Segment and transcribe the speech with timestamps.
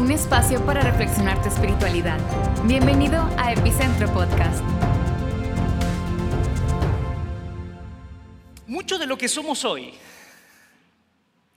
[0.00, 2.18] un espacio para reflexionar tu espiritualidad.
[2.64, 4.64] Bienvenido a Epicentro Podcast.
[8.66, 9.92] Mucho de lo que somos hoy,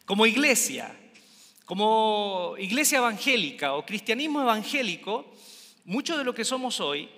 [0.05, 0.93] como iglesia,
[1.63, 5.25] como iglesia evangélica o cristianismo evangélico,
[5.85, 7.09] mucho de lo que somos hoy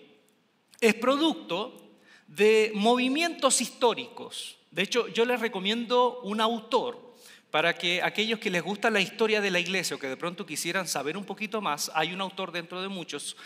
[0.80, 1.90] es producto
[2.28, 4.58] de movimientos históricos.
[4.70, 7.05] De hecho, yo les recomiendo un autor
[7.56, 10.46] para que aquellos que les gusta la historia de la iglesia o que de pronto
[10.46, 13.38] quisieran saber un poquito más, hay un autor dentro de muchos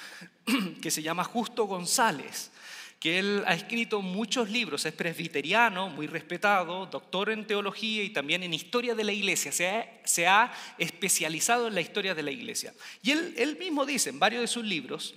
[0.81, 2.49] que se llama Justo González,
[2.99, 8.41] que él ha escrito muchos libros, es presbiteriano, muy respetado, doctor en teología y también
[8.41, 12.73] en historia de la iglesia, se ha, especializado en la historia de la iglesia.
[13.03, 15.13] Y él mismo dice en varios de sus libros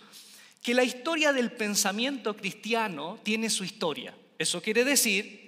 [0.63, 4.15] que la historia del pensamiento cristiano tiene su historia.
[4.39, 5.42] Eso quiere decir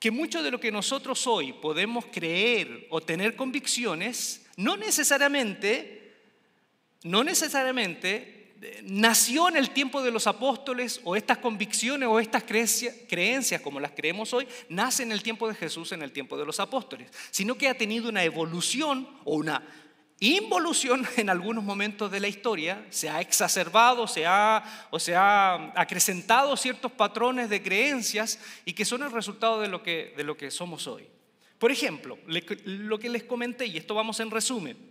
[0.00, 6.14] que mucho de lo que nosotros hoy podemos creer o tener convicciones, no necesariamente,
[7.04, 12.44] no necesariamente eh, nació en el tiempo de los apóstoles o estas convicciones o estas
[12.44, 16.46] creencias como las creemos hoy, nacen en el tiempo de Jesús, en el tiempo de
[16.46, 19.62] los apóstoles, sino que ha tenido una evolución o una
[20.20, 25.72] involución en algunos momentos de la historia, se ha exacerbado, se ha, o se ha
[25.74, 30.36] acrecentado ciertos patrones de creencias y que son el resultado de lo que, de lo
[30.36, 31.08] que somos hoy.
[31.58, 34.90] Por ejemplo, lo que les comenté, y esto vamos en resumen,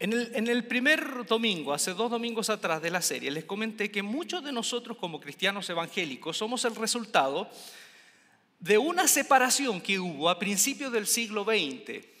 [0.00, 3.90] en el, en el, primer domingo, hace dos domingos atrás de la serie, les comenté
[3.90, 7.50] que muchos de nosotros como cristianos evangélicos somos el resultado
[8.60, 12.17] de una separación que hubo a principios del siglo XX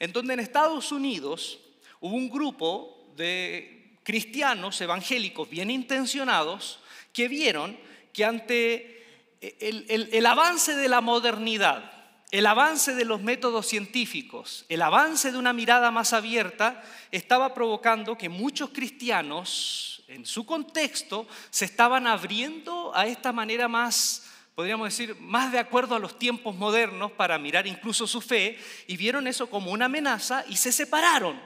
[0.00, 1.60] en donde en Estados Unidos
[2.00, 6.80] hubo un grupo de cristianos evangélicos bien intencionados
[7.12, 7.78] que vieron
[8.12, 9.06] que ante
[9.40, 11.92] el, avance de la modernidad,
[12.30, 18.16] el avance de los métodos científicos, el avance de una mirada más abierta, estaba provocando
[18.16, 25.16] que muchos cristianos, en su contexto, se estaban abriendo a esta manera más podríamos decir,
[25.20, 29.48] más de acuerdo a los tiempos modernos para mirar incluso su fe, y vieron eso
[29.48, 31.40] como una amenaza y se separaron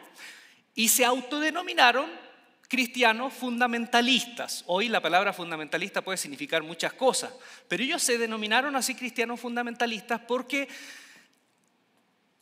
[0.75, 2.11] y se autodenominaron
[2.69, 4.65] cristianos fundamentalistas.
[4.67, 7.33] Hoy la palabra fundamentalista puede significar muchas cosas,
[7.69, 10.69] pero ellos se denominaron así cristianos fundamentalistas porque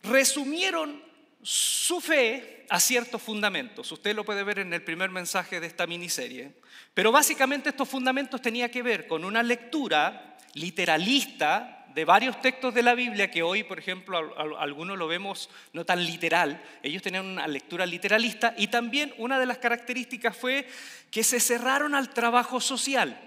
[0.02, 1.02] resumieron
[1.42, 3.90] su fe a ciertos fundamentos.
[3.92, 6.54] Usted lo puede ver en el primer mensaje de esta miniserie.
[6.94, 12.82] Pero básicamente estos fundamentos tenían que ver con una lectura literalista de varios textos de
[12.82, 17.46] la Biblia que hoy, por ejemplo, algunos lo vemos no tan literal, ellos tenían una
[17.46, 20.66] lectura literalista y también una de las características fue
[21.10, 23.18] que se cerraron al trabajo social.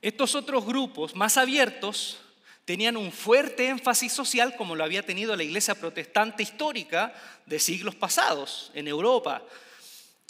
[0.00, 2.20] Estos otros grupos más abiertos
[2.64, 7.12] tenían un fuerte énfasis social como lo había tenido la iglesia protestante histórica
[7.44, 9.42] de siglos pasados en Europa.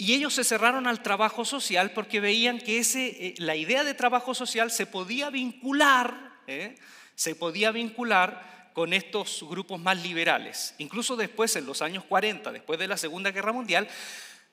[0.01, 3.93] Y ellos se cerraron al trabajo social porque veían que ese, eh, la idea de
[3.93, 6.75] trabajo social se podía vincular, ¿eh?
[7.15, 10.75] se podía vincular con estos grupos más liberales.
[10.79, 13.89] Incluso después, en los años 40, después de la Segunda Guerra Mundial,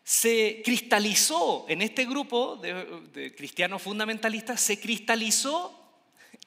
[0.03, 2.74] se cristalizó en este grupo de,
[3.13, 5.87] de cristianos fundamentalistas, se cristalizó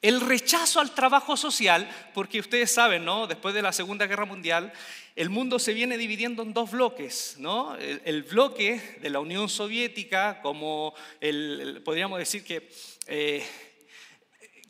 [0.01, 3.27] el rechazo al trabajo social, porque ustedes saben, ¿no?
[3.27, 4.73] Después de la Segunda Guerra Mundial,
[5.15, 7.75] el mundo se viene dividiendo en dos bloques, ¿no?
[7.75, 10.95] El, bloque de la Unión Soviética, como
[11.83, 12.71] podríamos decir que,
[13.07, 13.45] eh,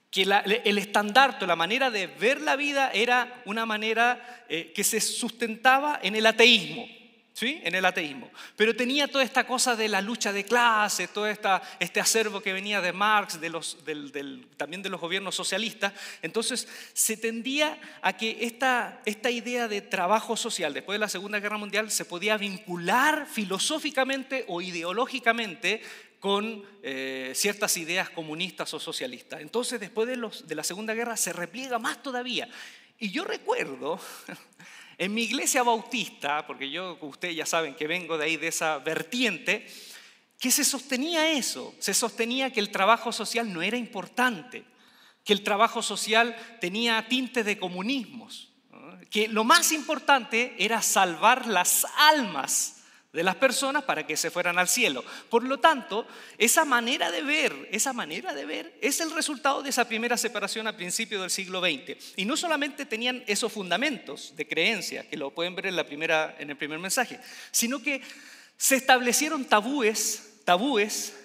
[0.10, 5.00] que el estandarte, la manera de ver la vida era una manera eh, que se
[5.00, 6.86] sustentaba en el ateísmo,
[7.42, 8.30] en el ateísmo.
[8.56, 12.54] Pero tenía toda esta cosa de la lucha de clase, todo esta, este acervo que
[12.54, 13.78] venía de Marx, de los,
[14.58, 15.94] también de los gobiernos socialistas.
[16.22, 21.40] Entonces se tendía a que esta, esta idea de trabajo social después de la Segunda
[21.40, 25.82] Guerra Mundial se podía vincular filosóficamente o ideológicamente
[26.20, 29.42] con eh, ciertas ideas comunistas o socialistas.
[29.42, 32.48] Entonces, después de, los, de la Segunda Guerra, se repliega más todavía.
[33.00, 34.00] Y yo recuerdo
[35.02, 38.78] en mi iglesia bautista, porque yo, ustedes ya saben que vengo de ahí, de esa
[38.78, 39.68] vertiente,
[40.40, 44.64] que se sostenía eso, se sostenía que el trabajo social no era importante,
[45.24, 48.54] que el trabajo social tenía tintes de comunismos,
[49.10, 52.81] que lo más importante era salvar las almas
[53.14, 55.04] de las personas para que se fueran al cielo.
[55.30, 59.70] Por lo tanto, esa manera de ver, esa manera de ver es el resultado de
[59.70, 61.98] esa primera separación a principios del siglo XX.
[62.16, 66.36] Y no solamente tenían esos fundamentos de creencia, que lo pueden ver en, la primera,
[66.40, 67.20] en el primer mensaje,
[67.52, 68.02] sino que
[68.56, 71.18] se establecieron tabúes, tabúes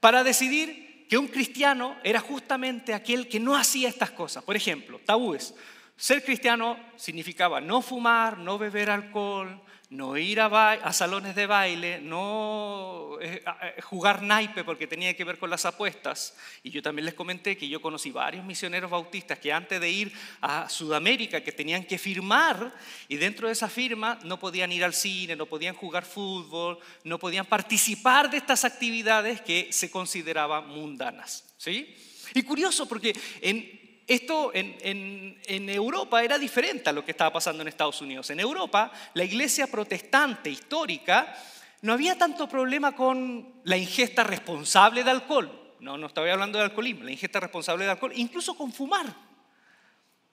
[0.00, 4.42] para decidir que un cristiano era justamente aquel que no hacía estas cosas.
[4.42, 5.54] Por ejemplo, tabúes.
[5.96, 13.18] Ser cristiano significaba no fumar, no beber alcohol, no ir a, salones de baile, no
[13.20, 16.34] eh, eh, jugar naipe porque tenía que ver con las apuestas.
[16.62, 20.12] Y yo también les comenté que yo conocí varios misioneros bautistas que antes de ir
[20.40, 22.72] a Sudamérica, que tenían que firmar,
[23.06, 27.18] y dentro de esa firma no podían ir al cine, no podían jugar fútbol, no
[27.18, 31.44] podían participar de estas actividades que se consideraban mundanas.
[31.58, 31.94] ¿sí?
[32.32, 33.12] Y curioso porque
[33.42, 38.30] en esto en, Europa era diferente a lo que estaba pasando en Estados Unidos.
[38.30, 41.36] En Europa, la iglesia protestante histórica
[41.82, 45.76] no había tanto problema con la ingesta responsable de alcohol.
[45.80, 49.06] No, no estoy hablando de alcoholismo, la ingesta responsable de alcohol, incluso con fumar.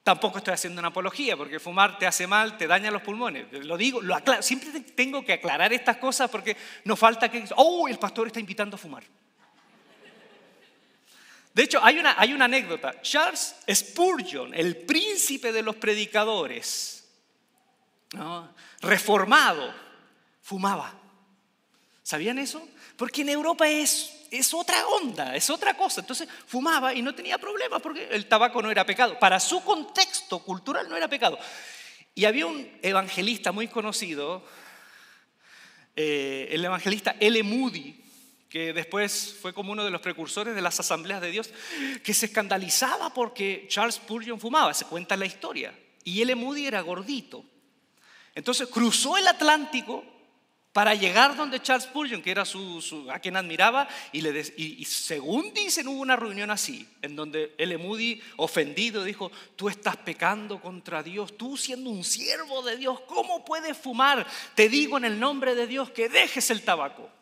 [0.04, 3.46] Tampoco estoy haciendo una apología, porque fumar te hace mal, te daña los pulmones.
[3.52, 4.42] Lo digo, lo aclaro.
[4.42, 6.56] Siempre tengo que aclarar estas cosas porque
[6.86, 9.04] no falta que, oh, el pastor está invitando a fumar.
[11.60, 13.02] De hecho, hay una, hay una anécdota.
[13.02, 17.04] Charles Spurgeon, el príncipe de los predicadores,
[18.80, 19.74] reformado,
[20.42, 20.98] fumaba.
[22.02, 22.66] ¿Sabían eso?
[22.96, 26.00] Porque en Europa es, es otra onda, es otra cosa.
[26.00, 29.20] Entonces fumaba y no tenía problemas porque el tabaco no era pecado.
[29.20, 31.38] Para su contexto cultural no era pecado.
[32.16, 34.46] Y había un evangelista muy conocido,
[35.94, 37.44] eh, el evangelista L.
[37.44, 37.99] Moody,
[38.50, 41.52] que después fue como uno de los precursores de las asambleas de Dios,
[42.04, 46.34] que se escandalizaba porque Charles Spurgeon fumaba, se cuenta la historia, y L.
[46.36, 47.46] Moody era gordito.
[48.34, 50.04] Entonces cruzó el Atlántico
[50.74, 55.54] para llegar donde Charles Spurgeon, que era su, a quien admiraba, y, le y, según
[55.54, 57.78] dicen hubo una reunión así, en donde L.
[57.78, 63.46] Moody, ofendido, dijo, tú estás pecando contra Dios, tú siendo un siervo de Dios, ¿cómo
[63.46, 64.26] puedes fumar?
[64.56, 67.19] Te digo en el nombre de Dios que dejes el tabaco.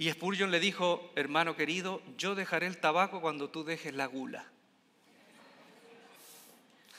[0.00, 4.46] Y Spurgeon le dijo, hermano querido, yo dejaré el tabaco cuando tú dejes la gula.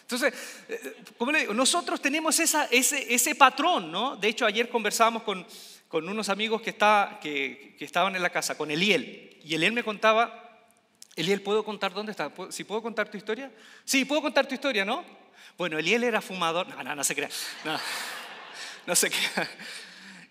[0.04, 0.32] Entonces,
[0.70, 4.18] eh, como le digo, nosotros tenemos ese, ese, patrón, ¿no?
[4.18, 5.48] De hecho, ayer conversábamos con,
[5.92, 9.36] unos amigos que, estaban en la casa, con Eliel.
[9.44, 10.68] Y Eliel me contaba,
[11.16, 12.32] Eliel, ¿puedo contar dónde está?
[12.52, 13.52] ¿Si puedo contar tu historia?
[13.84, 15.04] Sí, puedo contar tu historia, ¿no?
[15.58, 16.68] Bueno, Eliel era fumador.
[16.68, 17.30] No, no, no se crea.
[17.66, 17.80] No,
[18.86, 19.50] no se crea.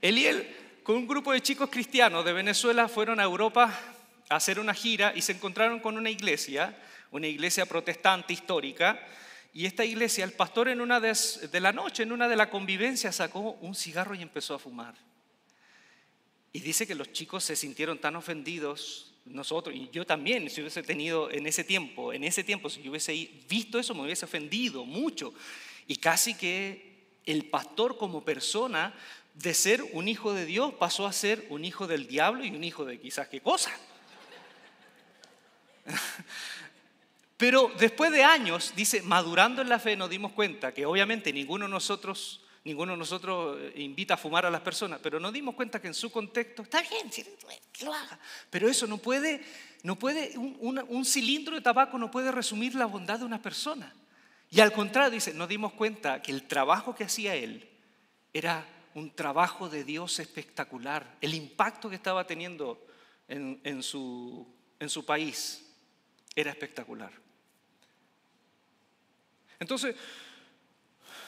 [0.00, 0.59] Eliel
[0.96, 3.78] un grupo de chicos cristianos de Venezuela fueron a Europa
[4.28, 6.76] a hacer una gira y se encontraron con una iglesia,
[7.10, 9.00] una iglesia protestante histórica,
[9.52, 13.10] y esta iglesia, el pastor en una de, la noche, en una de la convivencia,
[13.10, 14.94] sacó un cigarro y empezó a fumar.
[16.52, 20.82] Y dice que los chicos se sintieron tan ofendidos, nosotros, y yo también, si hubiese
[20.82, 23.12] tenido en ese tiempo, en ese tiempo, si yo hubiese
[23.48, 25.34] visto eso, me hubiese ofendido mucho.
[25.88, 28.94] Y casi que el pastor como persona
[29.42, 32.62] de ser un hijo de Dios pasó a ser un hijo del diablo y un
[32.62, 33.70] hijo de quizás qué cosa.
[37.38, 41.64] Pero después de años, dice, madurando en la fe nos dimos cuenta que obviamente ninguno
[41.64, 45.54] de nosotros, ninguno de nosotros eh, invita a fumar a las personas, pero nos dimos
[45.54, 47.08] cuenta que en su contexto, está bien,
[47.72, 48.18] que lo haga,
[48.50, 49.42] pero eso no puede,
[49.84, 53.94] no puede, un, un cilindro de tabaco no puede resumir la bondad de una persona.
[54.50, 57.66] Y al contrario, dice, nos dimos cuenta que el trabajo que hacía él
[58.34, 62.84] era un trabajo de Dios espectacular, el impacto que estaba teniendo
[63.28, 64.46] en, su,
[64.86, 65.64] su país
[66.34, 67.12] era espectacular.
[69.58, 69.94] Entonces,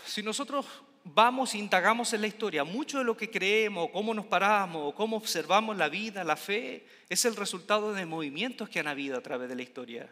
[0.06, 0.66] si nosotros
[1.04, 5.16] vamos e indagamos en la historia, mucho de lo que creemos, cómo nos paramos, cómo
[5.16, 9.48] observamos la vida, la fe, es el resultado de movimientos que han habido a través
[9.48, 10.08] de la historia.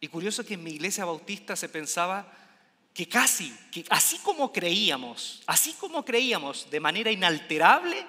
[0.00, 2.30] Y curioso que en mi iglesia bautista se pensaba
[2.94, 8.06] que casi, que así como creíamos, así como creíamos de manera inalterable,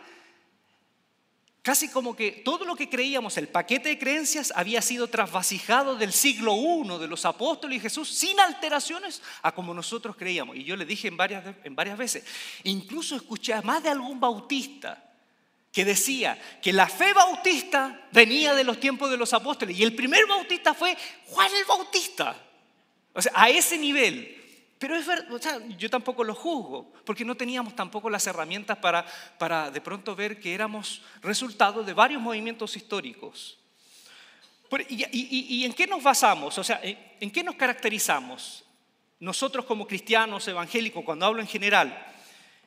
[1.63, 6.13] casi como que todo lo que creíamos, el paquete de creencias había sido trasvasijado del
[6.13, 10.55] siglo I de los apóstoles y Jesús sin alteraciones a como nosotros creíamos.
[10.55, 12.23] Y yo le dije en varias, en varias veces,
[12.63, 15.01] incluso escuché a más de algún bautista
[15.71, 19.95] que decía que la fe bautista venía de los tiempos de los apóstoles y el
[19.95, 22.39] primer bautista fue Juan el Bautista.
[23.13, 24.34] O sea, a ese nivel.
[24.77, 28.77] Pero es verdad, o sea, yo tampoco lo juzgo, porque no teníamos tampoco las herramientas
[28.77, 29.05] para,
[29.37, 33.57] para de pronto ver que éramos resultado de varios movimientos históricos.
[34.89, 36.57] ¿Y, en qué nos basamos?
[36.57, 38.65] O sea, ¿en qué nos caracterizamos?
[39.19, 42.13] Nosotros como cristianos evangélicos, cuando hablo en general,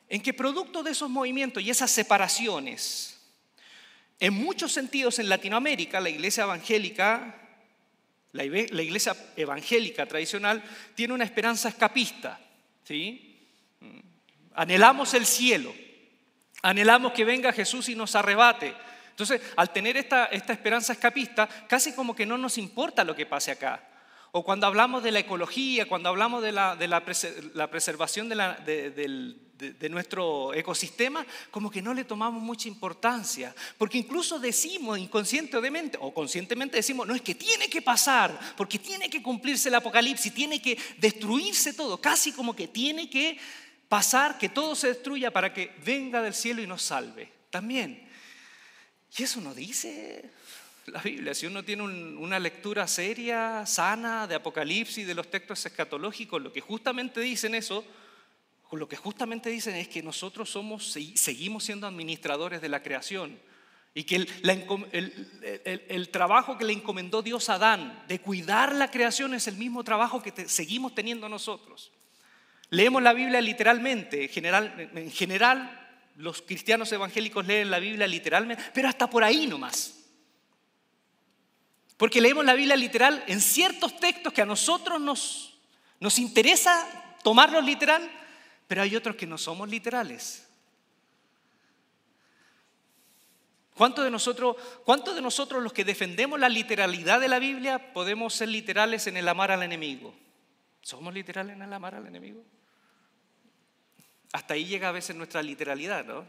[0.07, 3.19] en que producto de esos movimientos y esas separaciones,
[4.19, 7.48] en muchos sentidos en Latinoamérica, la iglesia evangélica
[8.31, 10.63] la iglesia evangélica tradicional
[10.95, 12.39] tiene una esperanza escapista.
[12.83, 13.37] ¿sí?
[14.53, 15.73] Anhelamos el cielo,
[16.61, 18.73] anhelamos que venga Jesús y nos arrebate.
[19.11, 23.25] Entonces, al tener esta, esta esperanza escapista, casi como que no nos importa lo que
[23.25, 23.83] pase acá.
[24.31, 28.53] O cuando hablamos de la ecología, cuando hablamos de la, de la, preservación de, la,
[28.53, 29.35] de,
[29.89, 33.53] nuestro ecosistema, como que no le tomamos mucha importancia.
[33.77, 39.09] Porque incluso decimos inconscientemente o conscientemente decimos, no es que tiene que pasar, porque tiene
[39.09, 43.37] que cumplirse el apocalipsis, tiene que destruirse todo, casi como que tiene que
[43.87, 47.31] pasar, que todo se destruya para que venga del cielo y nos salve.
[47.49, 48.07] También.
[49.17, 50.29] Y eso no dice
[50.85, 51.33] la Biblia.
[51.33, 56.61] Si uno tiene una lectura seria, sana de Apocalipsis, de los textos escatológicos, lo que
[56.61, 57.83] justamente dicen eso,
[58.71, 63.39] lo que justamente dicen es que nosotros somos, seguimos siendo administradores de la creación.
[63.95, 69.47] Y que el, trabajo que le encomendó Dios a Adán de cuidar la creación es
[69.47, 71.91] el mismo trabajo que seguimos teniendo nosotros.
[72.69, 75.75] Leemos la Biblia literalmente, en general, en general
[76.15, 79.95] los cristianos evangélicos leen la Biblia literalmente, pero hasta por ahí nomás.
[81.97, 85.57] Porque leemos la Biblia literal en ciertos textos que a nosotros nos,
[85.99, 88.09] nos interesa tomarlos literal,
[88.69, 90.47] pero hay otros que no somos literales.
[93.73, 98.35] ¿Cuántos de, nosotros, ¿Cuántos de nosotros los que defendemos la literalidad de la Biblia podemos
[98.35, 100.13] ser literales en el amar al enemigo?
[100.81, 102.43] ¿Somos literales en el amar al enemigo?
[104.33, 106.27] Hasta ahí llega a veces nuestra literalidad, ¿no?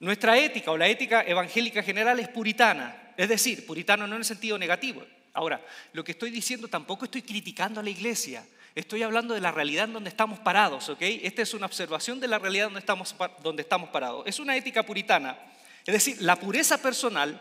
[0.00, 4.24] Nuestra ética o la ética evangélica general es puritana, es decir, puritano no en el
[4.24, 5.06] sentido negativo.
[5.32, 8.44] Ahora, lo que estoy diciendo tampoco estoy criticando a la iglesia,
[8.80, 11.00] estoy hablando de la realidad en donde estamos parados, ¿ok?
[11.00, 14.24] Esta es una observación de la realidad donde estamos, donde estamos parados.
[14.26, 15.38] Es una ética puritana,
[15.86, 17.40] es decir, la pureza personal,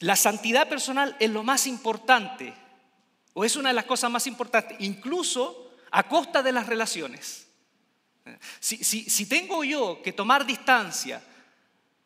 [0.00, 2.54] la santidad personal es lo más importante,
[3.34, 7.46] o es una de las cosas más importantes, incluso a costa de las relaciones.
[8.60, 11.22] Si, tengo yo que tomar distancia,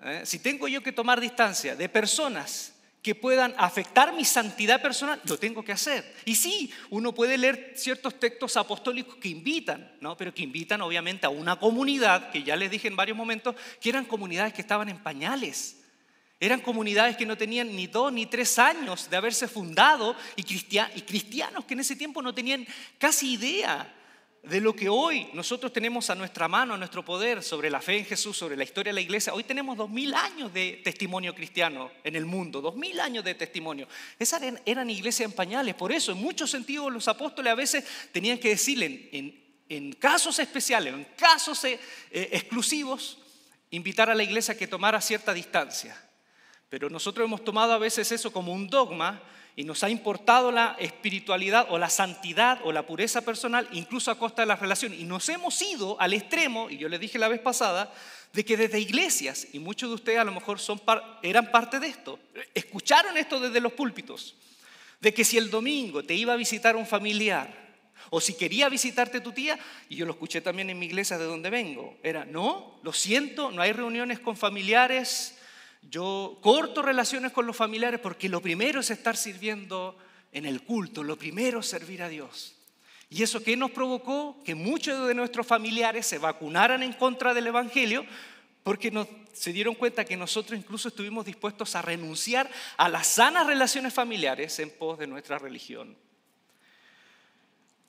[0.00, 0.22] ¿eh?
[0.24, 2.71] si tengo yo que tomar distancia de personas
[3.02, 6.14] que puedan afectar mi santidad personal, lo tengo que hacer.
[6.24, 10.16] Y sí, uno puede leer ciertos textos apostólicos que invitan, ¿no?
[10.16, 13.88] pero que invitan obviamente a una comunidad, que ya les dije en varios momentos, que
[13.88, 15.78] eran comunidades que estaban en pañales.
[16.38, 21.64] Eran comunidades que no tenían ni dos ni tres años de haberse fundado y, cristianos
[21.64, 22.66] que en ese tiempo no tenían
[22.98, 23.92] casi idea
[24.42, 27.98] de lo que hoy nosotros tenemos a nuestra mano, a nuestro poder sobre la fe
[27.98, 29.32] en Jesús, sobre la historia de la iglesia.
[29.32, 33.36] Hoy tenemos dos mil años de testimonio cristiano en el mundo, dos mil años de
[33.36, 33.86] testimonio.
[34.18, 38.38] Esas eran, iglesias en pañales, por eso en muchos sentidos los apóstoles a veces tenían
[38.38, 39.10] que decirle
[39.68, 41.78] en, casos especiales, en casos eh,
[42.10, 43.18] eh, exclusivos,
[43.70, 45.96] invitar a la iglesia a que tomara cierta distancia.
[46.68, 49.22] Pero nosotros hemos tomado a veces eso como un dogma
[49.54, 54.18] y nos ha importado la espiritualidad o la santidad o la pureza personal, incluso a
[54.18, 54.98] costa de las relaciones.
[54.98, 57.92] Y nos hemos ido al extremo, y yo les dije la vez pasada,
[58.32, 60.80] de que desde iglesias, y muchos de ustedes a lo mejor son
[61.22, 62.18] eran parte de esto,
[62.54, 64.36] escucharon esto desde los púlpitos,
[65.00, 67.60] de que si el domingo te iba a visitar un familiar,
[68.08, 71.24] o si quería visitarte tu tía, y yo lo escuché también en mi iglesia de
[71.24, 75.38] donde vengo, era, no, lo siento, no hay reuniones con familiares,
[75.90, 79.96] yo corto relaciones con los familiares porque lo primero es estar sirviendo
[80.32, 82.54] en el culto, lo primero es servir a Dios.
[83.10, 84.42] ¿Y eso qué nos provocó?
[84.42, 88.06] Que muchos de nuestros familiares se vacunaran en contra del Evangelio
[88.62, 88.90] porque
[89.34, 94.58] se dieron cuenta que nosotros incluso estuvimos dispuestos a renunciar a las sanas relaciones familiares
[94.60, 95.94] en pos de nuestra religión.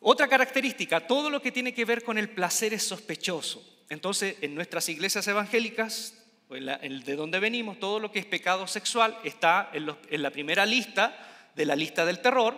[0.01, 3.63] Otra característica, todo lo que tiene que ver con el placer es sospechoso.
[3.87, 9.71] Entonces, en nuestras iglesias evangélicas de donde venimos, todo lo que es pecado sexual está
[9.73, 11.17] en, la primera lista
[11.55, 12.57] de la lista del terror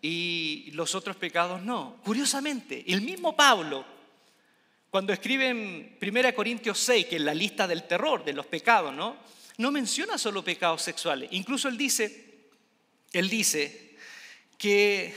[0.00, 1.96] y los otros pecados no.
[2.04, 3.84] Curiosamente, el mismo Pablo,
[4.90, 8.94] cuando escribe en 1 Corintios 6, que es la lista del terror, de los pecados,
[8.94, 9.16] ¿no?
[9.58, 11.28] no menciona solo pecados sexuales.
[11.32, 12.48] Incluso él dice,
[13.12, 13.96] él dice
[14.56, 15.14] que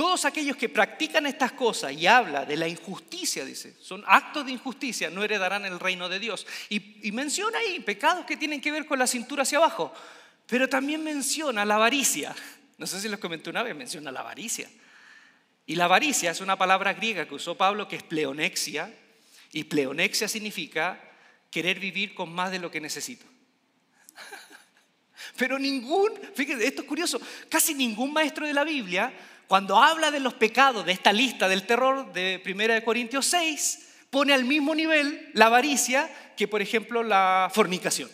[0.00, 4.52] todos aquellos que practican estas cosas y habla de la injusticia, dice, son actos de
[4.52, 6.46] injusticia, no heredarán el reino de Dios.
[6.70, 9.92] Y, menciona ahí pecados que tienen que ver con la cintura hacia abajo,
[10.46, 12.34] pero también menciona la avaricia.
[12.78, 14.70] No sé si les comenté una vez, menciona la avaricia.
[15.66, 18.90] Y la avaricia es una palabra griega que usó Pablo que es pleonexia,
[19.52, 20.98] y pleonexia significa
[21.50, 23.26] querer vivir con más de lo que necesito.
[25.36, 29.12] Pero ningún, fíjense, esto es curioso, casi ningún maestro de la Biblia
[29.50, 34.32] cuando habla de los pecados de esta lista del terror de 1 Corintios 6, pone
[34.32, 38.08] al mismo nivel la avaricia que, por ejemplo, la fornicación.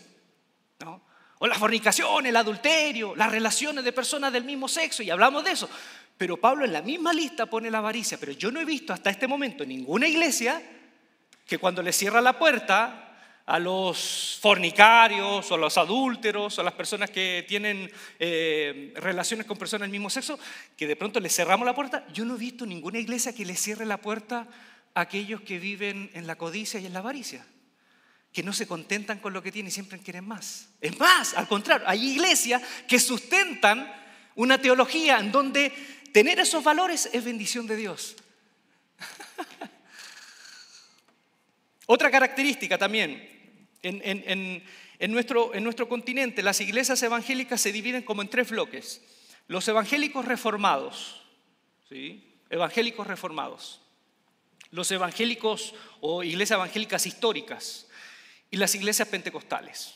[1.38, 5.50] O la fornicación, el adulterio, las relaciones de personas del mismo sexo, y hablamos de
[5.50, 5.68] eso.
[6.16, 9.10] Pero Pablo en la misma lista pone la avaricia, pero yo no he visto hasta
[9.10, 10.62] este momento ninguna iglesia
[11.46, 13.05] que cuando le cierra la puerta
[13.46, 19.46] a los fornicarios o a los adúlteros o a las personas que tienen eh, relaciones
[19.46, 20.38] con personas del mismo sexo,
[20.76, 22.04] que de pronto les cerramos la puerta.
[22.12, 24.48] Yo no he visto ninguna iglesia que le cierre la puerta
[24.94, 27.46] a aquellos que viven en la codicia y en la avaricia,
[28.32, 30.70] que no se contentan con lo que tienen y siempre quieren más.
[30.80, 33.92] Es más, al contrario, hay iglesias que sustentan
[34.34, 35.72] una teología en donde
[36.12, 38.16] tener esos valores es bendición de Dios.
[41.86, 43.35] Otra característica también
[43.88, 49.02] en, nuestro, en nuestro continente, las iglesias evangélicas se dividen como en tres bloques.
[49.48, 51.22] Los evangélicos reformados,
[51.88, 52.24] ¿sí?
[52.50, 53.80] evangélicos reformados,
[54.70, 57.86] los evangélicos o iglesias evangélicas históricas
[58.50, 59.94] y las iglesias pentecostales.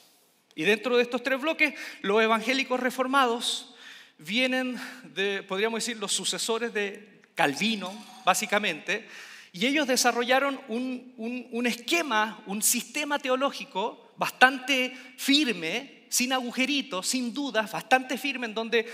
[0.54, 3.74] Y dentro de estos tres bloques, los evangélicos reformados
[4.18, 4.78] vienen
[5.14, 7.92] de, podríamos decir, los sucesores de Calvino,
[8.24, 9.08] básicamente,
[9.52, 18.18] y ellos desarrollaron un, esquema, un sistema teológico bastante firme, sin agujeritos, sin dudas, bastante
[18.18, 18.86] firme, en donde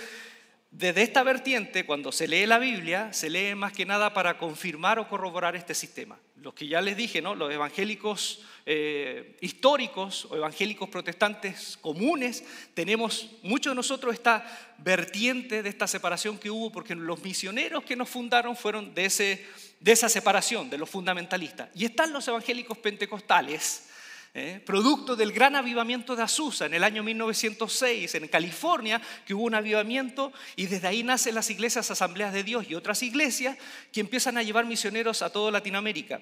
[0.71, 4.99] desde esta vertiente, cuando se lee la Biblia, se lee más que nada para confirmar
[4.99, 6.19] o corroborar este sistema.
[6.37, 7.35] Los que ya les dije, ¿no?
[7.35, 12.45] los evangélicos eh, históricos o evangélicos protestantes comunes,
[12.75, 14.45] tenemos muchos de nosotros esta
[14.79, 19.47] vertiente de esta separación que hubo, porque los misioneros que nos fundaron fueron de ese
[19.81, 21.69] de esa separación, de los fundamentalistas.
[21.75, 23.89] Y están los evangélicos pentecostales,
[24.37, 24.61] ¿eh?
[24.65, 29.55] producto del gran avivamiento de Azusa en el año 1906 en California, que hubo un
[29.55, 33.57] avivamiento y desde ahí nacen las iglesias Asambleas de Dios y otras iglesias
[33.93, 36.21] que empiezan a llevar misioneros a toda Latinoamérica.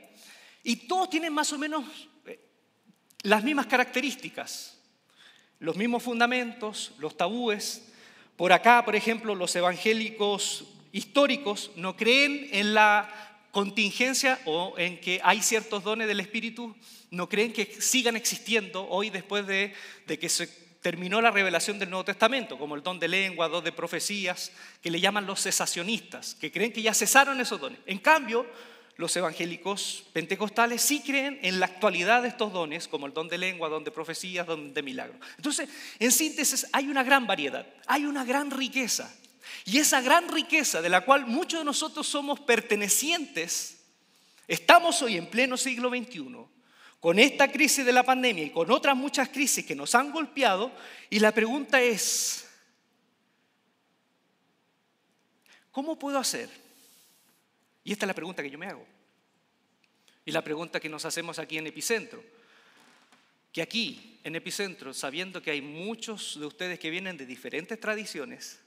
[0.62, 1.84] Y todos tienen más o menos
[2.26, 2.40] eh,
[3.22, 4.78] las mismas características,
[5.58, 7.92] los mismos fundamentos, los tabúes.
[8.36, 15.20] Por acá, por ejemplo, los evangélicos históricos no creen en la contingencia o en que
[15.22, 16.74] hay ciertos dones del Espíritu,
[17.10, 19.72] no creen que sigan existiendo hoy después de,
[20.06, 20.48] que se
[20.82, 24.50] terminó la revelación del Nuevo Testamento, como el don de lengua, don de profecías,
[24.82, 27.78] que le llaman los cesacionistas, que creen que ya cesaron esos dones.
[27.86, 28.44] En cambio,
[28.96, 33.38] los evangélicos pentecostales sí creen en la actualidad de estos dones, como el don de
[33.38, 35.18] lengua, don de profecías, don de milagros.
[35.36, 35.68] Entonces,
[36.00, 39.14] en síntesis, hay una gran variedad, hay una gran riqueza.
[39.64, 43.84] Y esa gran riqueza de la cual muchos de nosotros somos pertenecientes,
[44.46, 46.36] estamos hoy en pleno siglo XXI,
[47.00, 50.72] con esta crisis de la pandemia y con otras muchas crisis que nos han golpeado,
[51.10, 52.46] y la pregunta es,
[55.70, 56.48] ¿cómo puedo hacer?
[57.84, 58.86] Y esta es la pregunta que yo me hago.
[60.24, 62.24] Y la pregunta que nos hacemos aquí en Epicentro.
[63.52, 68.58] Que aquí, en Epicentro, sabiendo que hay muchos de ustedes que vienen de diferentes tradiciones,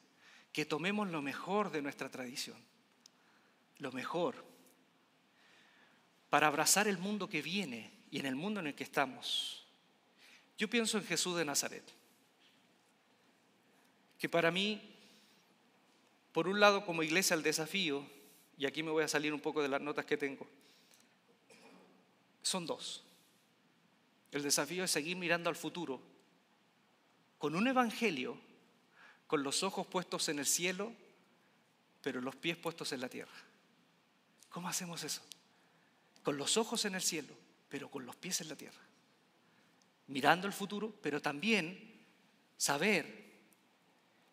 [0.51, 2.57] que tomemos lo mejor de nuestra tradición,
[3.77, 4.43] lo mejor,
[6.29, 9.65] para abrazar el mundo que viene y en el mundo en el que estamos.
[10.57, 11.83] Yo pienso en Jesús de Nazaret,
[14.17, 14.81] que para mí,
[16.31, 18.05] por un lado como iglesia el desafío,
[18.57, 20.47] y aquí me voy a salir un poco de las notas que tengo,
[22.41, 23.03] son dos.
[24.31, 26.01] El desafío es seguir mirando al futuro
[27.37, 28.37] con un evangelio
[29.27, 30.91] con los ojos puestos en el cielo,
[32.01, 33.35] pero los pies puestos en la tierra.
[34.49, 35.21] ¿Cómo hacemos eso?
[36.23, 37.35] Con los ojos en el cielo,
[37.69, 38.79] pero con los pies en la tierra.
[40.07, 42.01] Mirando el futuro, pero también
[42.55, 43.27] saber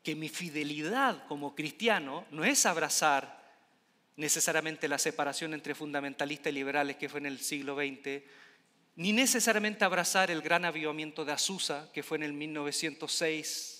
[0.05, 3.43] que mi fidelidad como cristiano no es abrazar
[4.17, 8.23] necesariamente la separación entre fundamentalistas y liberales que fue en el siglo XX,
[8.97, 13.74] ni necesariamente abrazar el gran avivamiento de Azusa que fue en el 1906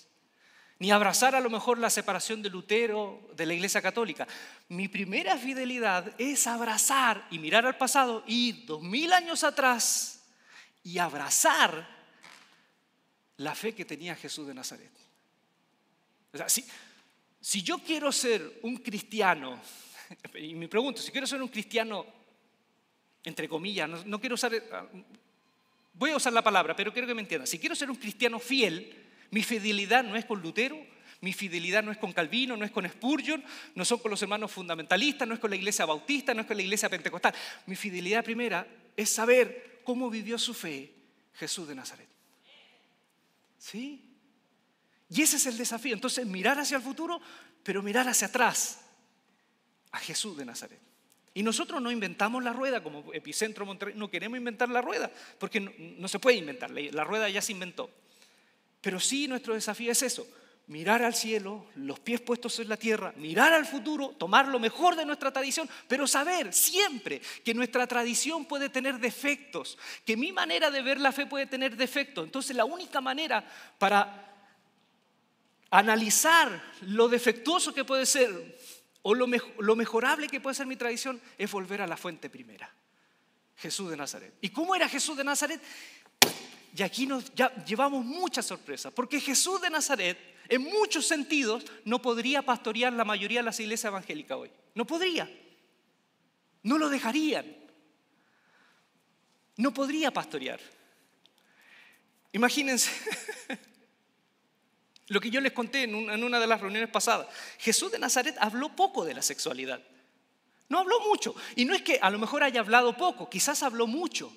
[0.79, 4.27] ni abrazar a lo mejor la separación de Lutero de la Iglesia Católica.
[4.69, 10.23] Mi primera fidelidad es abrazar y mirar al pasado y dos mil años atrás
[10.83, 11.87] y abrazar
[13.37, 14.91] la fe que tenía Jesús de Nazaret.
[16.33, 16.65] O sea, si,
[17.39, 19.59] si yo quiero ser un cristiano,
[20.35, 22.05] y me pregunto, si quiero ser un cristiano,
[23.23, 24.51] entre comillas, no, no quiero usar,
[25.93, 28.39] voy a usar la palabra, pero quiero que me entiendan, si quiero ser un cristiano
[28.39, 30.77] fiel, mi fidelidad no es con Lutero,
[31.21, 34.51] mi fidelidad no es con Calvino, no es con Spurgeon, no son con los hermanos
[34.51, 37.33] fundamentalistas, no es con la iglesia bautista, no es con la iglesia pentecostal.
[37.65, 40.93] Mi fidelidad primera es saber cómo vivió su fe
[41.33, 42.07] Jesús de Nazaret.
[43.57, 44.03] ¿Sí?
[45.09, 45.93] Y ese es el desafío.
[45.93, 47.19] Entonces, mirar hacia el futuro,
[47.63, 48.81] pero mirar hacia atrás,
[49.91, 50.79] a Jesús de Nazaret.
[51.33, 55.59] Y nosotros no inventamos la rueda como Epicentro Monterrey, no queremos inventar la rueda, porque
[55.59, 57.89] no, se puede inventar, la rueda ya se inventó.
[58.85, 60.27] Pero sí nuestro desafío es eso,
[60.67, 64.95] mirar al cielo, los pies puestos en la tierra, mirar al futuro, tomar lo mejor
[64.95, 70.69] de nuestra tradición, pero saber siempre que nuestra tradición puede tener defectos, que mi manera
[70.69, 72.25] de ver la fe puede tener defectos.
[72.25, 73.43] Entonces la única manera
[73.79, 74.53] para
[75.71, 78.55] analizar lo defectuoso que puede ser
[79.01, 79.25] o lo,
[79.61, 82.71] lo mejorable que puede ser mi tradición es volver a la fuente primera,
[83.55, 84.35] Jesús de Nazaret.
[84.41, 85.59] ¿Y cómo era Jesús de Nazaret?
[86.75, 87.31] Y aquí nos
[87.65, 90.17] llevamos muchas sorpresas, porque Jesús de Nazaret,
[90.49, 94.51] en muchos sentidos, no podría pastorear la mayoría de las iglesias evangélicas hoy.
[94.73, 95.29] No podría.
[96.63, 97.45] No lo dejarían.
[99.55, 100.59] No podría pastorear.
[102.33, 102.91] Imagínense
[105.07, 107.27] lo que yo les conté en una de las reuniones pasadas.
[107.57, 109.81] Jesús de Nazaret habló poco de la sexualidad.
[110.67, 111.35] No habló mucho.
[111.55, 114.29] Y no es que a lo mejor haya hablado poco, quizás habló mucho.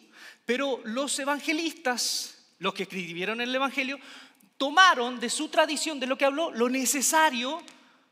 [0.48, 3.98] Pero los evangelistas, los que escribieron el Evangelio,
[4.56, 7.62] tomaron de su tradición, de lo que habló, lo necesario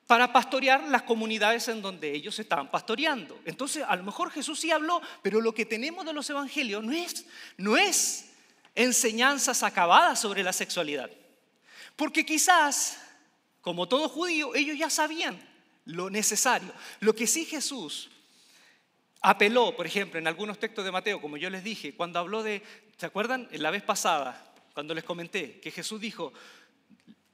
[0.06, 3.40] para pastorear las comunidades en donde ellos estaban pastoreando.
[3.46, 6.92] Entonces, a lo mejor Jesús sí habló, pero lo que tenemos de los evangelios no
[6.92, 7.24] es,
[7.56, 8.26] no es
[8.74, 11.10] enseñanzas acabadas sobre la sexualidad.
[11.96, 12.98] Porque quizás,
[13.62, 15.40] como todo judío, ellos ya sabían
[15.86, 16.70] lo necesario.
[17.00, 18.10] Lo que sí Jesús
[19.20, 22.62] apeló, por ejemplo, en algunos textos de Mateo, como yo les dije, cuando habló de,
[22.96, 23.48] ¿se acuerdan?
[23.50, 26.32] En la vez pasada, cuando les comenté que Jesús dijo,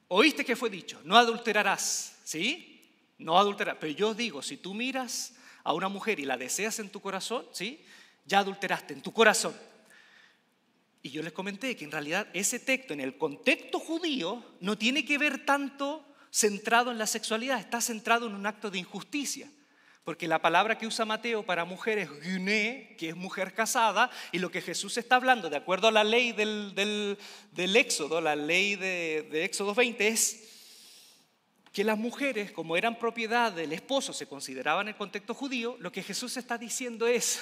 [0.07, 2.81] oíste que fue dicho, no adulterarás, ¿sí?
[3.17, 6.89] No adulterarás, pero yo digo, si tú miras a una mujer y la deseas en
[6.89, 7.83] tu corazón, ¿sí?
[8.25, 9.53] Ya adulteraste en tu corazón.
[11.01, 15.03] Y yo les comenté que en realidad ese texto en el contexto judío no tiene
[15.03, 19.49] que ver tanto centrado en la sexualidad, está centrado en un acto de injusticia.
[20.03, 24.39] Porque la palabra que usa Mateo para mujer es guné, que es mujer casada, y
[24.39, 27.17] lo que Jesús está hablando, de acuerdo a la ley del,
[27.55, 30.49] Éxodo, la ley de, de Éxodo 20, es
[31.71, 35.91] que las mujeres, como eran propiedad del esposo, se consideraban en el contexto judío, lo
[35.91, 37.41] que Jesús está diciendo es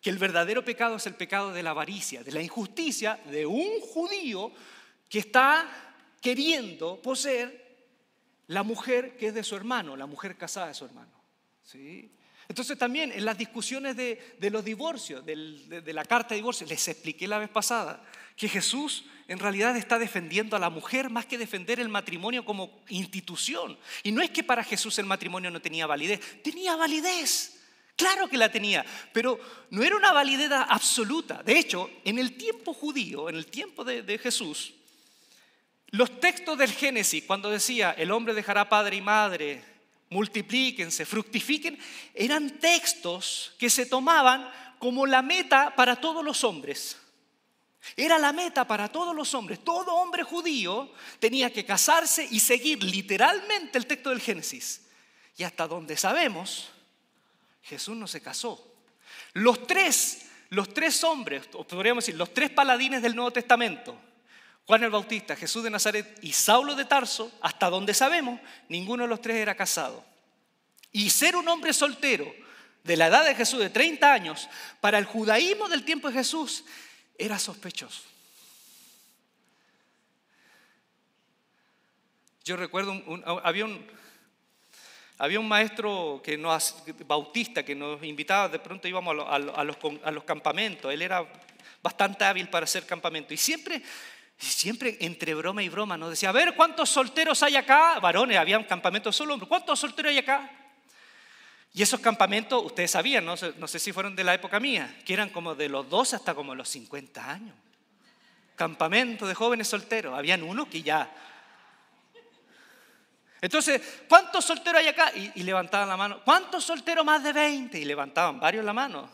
[0.00, 3.80] que el verdadero pecado es el pecado de la avaricia, de la injusticia de un
[3.80, 4.52] judío
[5.08, 5.66] que está
[6.20, 7.66] queriendo poseer
[8.46, 11.17] la mujer que es de su hermano, la mujer casada de su hermano.
[12.48, 17.28] Entonces también en las discusiones de, los divorcios, de, la carta de divorcio, les expliqué
[17.28, 18.02] la vez pasada
[18.36, 22.82] que Jesús en realidad está defendiendo a la mujer más que defender el matrimonio como
[22.88, 23.78] institución.
[24.02, 27.54] Y no es que para Jesús el matrimonio no tenía validez, tenía validez.
[27.96, 29.38] Claro que la tenía, pero
[29.70, 31.42] no era una validez absoluta.
[31.42, 34.72] De hecho, en el tiempo judío, en el tiempo de Jesús,
[35.90, 39.64] los textos del Génesis, cuando decía, el hombre dejará padre y madre,
[40.10, 41.78] multiplíquense, fructifiquen,
[42.14, 46.96] eran textos que se tomaban como la meta para todos los hombres.
[47.96, 49.62] Era la meta para todos los hombres.
[49.64, 54.82] Todo hombre judío tenía que casarse y seguir literalmente el texto del Génesis.
[55.36, 56.70] Y hasta donde sabemos,
[57.62, 58.74] Jesús no se casó.
[59.34, 63.98] Los tres, los tres hombres, podríamos decir, los tres paladines del Nuevo Testamento,
[64.68, 69.08] Juan el Bautista, Jesús de Nazaret y Saulo de Tarso, hasta donde sabemos, ninguno de
[69.08, 70.04] los tres era casado.
[70.92, 72.30] Y ser un hombre soltero
[72.84, 74.46] de la edad de Jesús de 30 años,
[74.82, 76.66] para el judaísmo del tiempo de Jesús,
[77.16, 78.02] era sospechoso.
[82.44, 82.92] Yo recuerdo,
[83.44, 83.86] había, un,
[85.16, 86.36] había un maestro que
[87.06, 91.26] bautista que nos invitaba, de pronto íbamos a, los, a los campamentos, él era
[91.82, 93.82] bastante hábil para hacer campamento y siempre
[94.38, 97.98] siempre entre broma y broma nos decía, a ver, ¿cuántos solteros hay acá?
[98.00, 99.48] Varones, había un campamento solo hombres.
[99.48, 100.50] ¿Cuántos solteros hay acá?
[101.74, 104.96] Y esos campamentos, ustedes sabían, no sé, no sé si fueron de la época mía,
[105.04, 107.54] que eran como de los 12 hasta como los 50 años.
[108.56, 110.16] Campamento de jóvenes solteros.
[110.16, 111.12] Habían uno que ya...
[113.40, 115.12] Entonces, ¿cuántos solteros hay acá?
[115.14, 116.20] Y, levantaban la mano.
[116.24, 117.78] ¿Cuántos solteros más de 20?
[117.78, 119.08] Y levantaban varios la mano.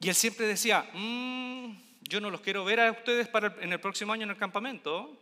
[0.00, 1.72] Y él siempre decía, mmm,
[2.10, 5.16] yo no los quiero ver a ustedes para en el próximo año en el campamento.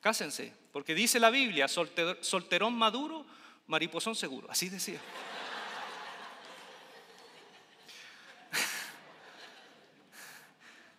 [0.00, 3.24] Cásense, porque dice la Biblia, solterón maduro,
[3.66, 4.46] mariposón seguro.
[4.50, 5.00] Así decía.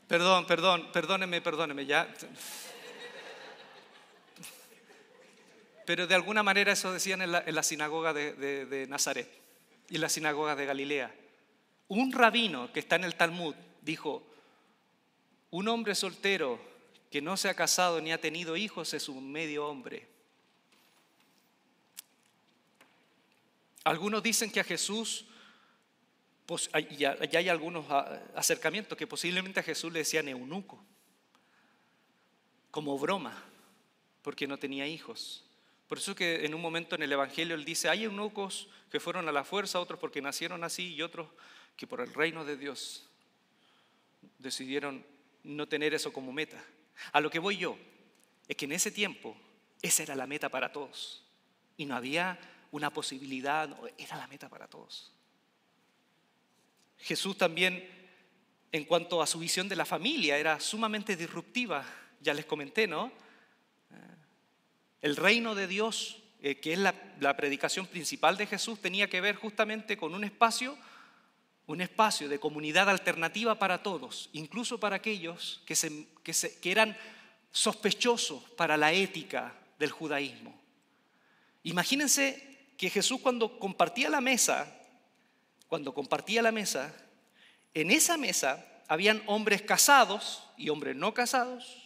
[0.08, 2.12] Perdón, perdón, perdóneme, perdóneme, ya.
[5.86, 9.30] Pero de alguna manera eso decían en la, sinagoga de, de Nazaret
[9.90, 11.14] y en la sinagoga de Galilea.
[11.90, 14.26] Un rabino que está en el Talmud dijo,
[15.58, 16.60] un hombre soltero
[17.10, 20.08] que no se ha casado ni ha tenido hijos es un medio hombre.
[23.84, 25.26] Algunos dicen que a Jesús,
[26.96, 27.88] ya hay algunos
[28.36, 30.80] acercamientos que posiblemente a Jesús le decían eunuco,
[32.70, 33.44] como broma,
[34.22, 35.44] porque no tenía hijos.
[35.88, 39.28] Por eso que en un momento en el Evangelio él dice, hay eunucos que fueron
[39.28, 41.30] a la fuerza, otros porque nacieron así y otros
[41.76, 43.10] que por el reino de Dios
[44.38, 45.17] decidieron
[45.48, 46.64] no tener eso como meta.
[47.12, 47.78] A lo que voy yo
[48.48, 49.36] es que en ese tiempo
[49.82, 51.24] esa era la meta para todos
[51.76, 52.40] y no había
[52.72, 55.14] una posibilidad, era la meta para todos.
[57.00, 57.88] Jesús también,
[58.72, 61.86] en cuanto a su visión de la familia, era sumamente disruptiva,
[62.20, 63.12] ya les comenté, ¿no?
[65.02, 66.94] El reino de Dios, eh, que es la,
[67.38, 70.78] predicación principal de Jesús, tenía que ver justamente con un espacio,
[71.68, 76.98] un espacio de comunidad alternativa para todos, incluso para aquellos que, eran
[77.52, 80.58] sospechosos para la ética del judaísmo.
[81.64, 84.74] Imagínense que Jesús cuando compartía la mesa,
[85.68, 86.94] cuando compartía la mesa,
[87.74, 91.84] en esa mesa habían hombres casados y hombres no casados,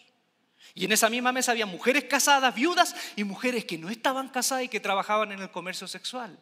[0.75, 4.65] y en esa misma mesa había mujeres casadas, viudas y mujeres que no estaban casadas
[4.65, 6.37] y que trabajaban en el comercio sexual.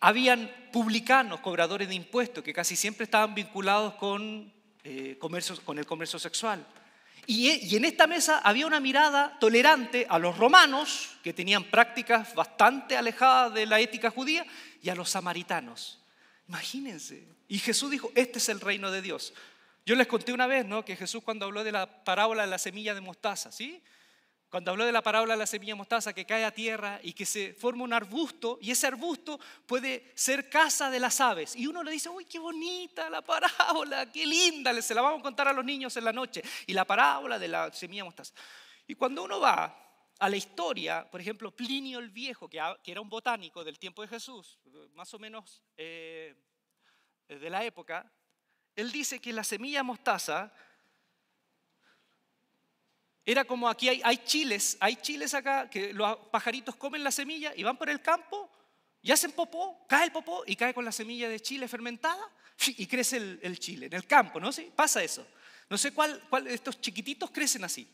[0.00, 4.52] Habían publicanos, cobradores de impuestos, que casi siempre estaban vinculados con,
[4.84, 5.18] eh,
[5.64, 6.66] con el comercio sexual.
[7.26, 12.34] Y, y en esta mesa había una mirada tolerante a los romanos, que tenían prácticas
[12.34, 14.44] bastante alejadas de la ética judía,
[14.82, 15.98] y a los samaritanos.
[16.48, 17.24] Imagínense.
[17.48, 19.32] Y Jesús dijo, este es el reino de Dios.
[19.86, 20.84] Yo les conté una vez, ¿no?
[20.84, 23.82] Que Jesús cuando habló de la parábola de la semilla de mostaza, ¿sí?
[24.54, 27.26] Cuando habló de la parábola de la semilla mostaza que cae a tierra y que
[27.26, 31.56] se forma un arbusto y ese arbusto puede ser casa de las aves.
[31.56, 35.22] Y uno le dice, uy, qué bonita la parábola, qué linda, se la vamos a
[35.24, 36.40] contar a los niños en la noche.
[36.68, 38.32] Y la parábola de la semilla mostaza.
[38.86, 39.76] Y cuando uno va
[40.20, 44.08] a la historia, por ejemplo, Plinio el Viejo, que, era un botánico del tiempo de
[44.08, 44.60] Jesús,
[44.92, 46.32] más o menos eh,
[47.26, 48.08] de la época,
[48.76, 50.52] él dice que la semilla mostaza
[53.26, 57.62] era como aquí hay, chiles, hay chiles acá que los pajaritos comen la semilla y
[57.62, 58.50] van por el campo
[59.00, 62.22] y hacen popó, cae el popó y cae con la semilla de chile fermentada
[62.66, 64.52] y crece el, chile en el campo, ¿no?
[64.52, 64.70] ¿Sí?
[64.74, 65.26] Pasa eso.
[65.70, 67.88] No sé cuál, cuál, estos chiquititos crecen así.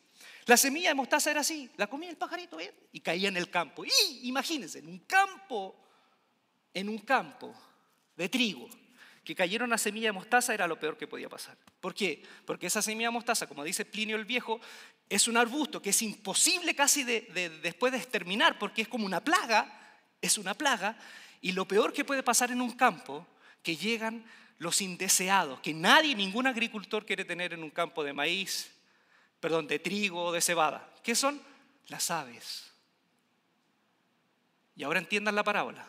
[0.47, 2.75] La semilla de mostaza era así, la comía el pajarito ¿eh?
[2.93, 3.85] y caía en el campo.
[3.85, 3.91] Y
[4.23, 5.77] imagínense, en un campo,
[6.75, 7.55] en un campo
[8.17, 8.69] de trigo,
[9.25, 11.57] que cayera una semilla de mostaza era lo peor que podía pasar.
[11.81, 12.23] ¿Por qué?
[12.45, 14.61] Porque esa semilla de mostaza, como dice Plinio el Viejo,
[15.11, 19.23] es un arbusto que es imposible casi de, después de exterminar, porque es como una
[19.23, 20.97] plaga, es una plaga,
[21.41, 23.27] y lo peor que puede pasar en un campo,
[23.63, 24.25] que llegan
[24.59, 28.71] los indeseados, que nadie, ningún agricultor quiere tener en un campo de maíz,
[29.41, 30.89] perdón, de trigo o de cebada.
[31.03, 31.43] ¿Qué son?
[31.89, 32.71] Las aves.
[34.77, 35.89] Y ahora entiendan la parábola.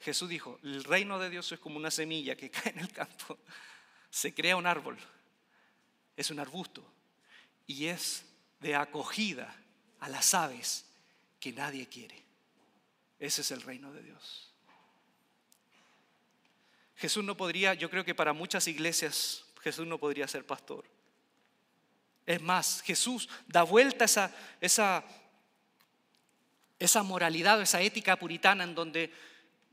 [0.00, 3.38] Jesús dijo, el reino de Dios es como una semilla que cae en el campo.
[4.08, 4.96] Se crea un árbol,
[6.16, 6.82] es un arbusto
[7.66, 8.24] y es
[8.62, 9.54] de acogida
[10.00, 10.86] a las aves
[11.38, 12.22] que nadie quiere.
[13.18, 14.52] Ese es el reino de Dios.
[16.96, 20.84] Jesús no podría, yo creo que para muchas iglesias Jesús no podría ser pastor.
[22.24, 25.04] Es más, Jesús da vuelta esa, esa,
[26.78, 29.12] esa moralidad o esa ética puritana en donde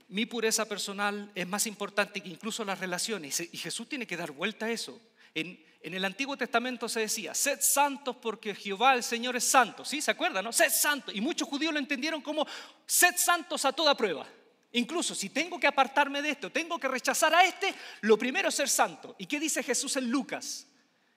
[0.07, 3.39] mi pureza personal es más importante que incluso las relaciones.
[3.39, 4.99] Y Jesús tiene que dar vuelta a eso.
[5.35, 9.85] En, el Antiguo Testamento se decía, sed santos porque Jehová el Señor es santo.
[9.85, 10.01] ¿Sí?
[10.01, 10.43] ¿Se acuerdan?
[10.43, 10.51] No?
[10.51, 11.15] Sed santos.
[11.15, 12.45] Y muchos judíos lo entendieron como
[12.85, 14.27] sed santos a toda prueba.
[14.73, 18.55] Incluso si tengo que apartarme de esto, tengo que rechazar a este, lo primero es
[18.55, 19.15] ser santo.
[19.17, 20.67] ¿Y qué dice Jesús en Lucas?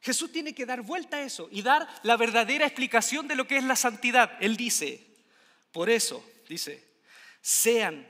[0.01, 3.59] Jesús tiene que dar vuelta a eso y dar la verdadera explicación de lo que
[3.59, 4.37] es la santidad.
[4.41, 5.07] Él dice,
[5.71, 6.83] por eso, dice,
[7.41, 8.09] sean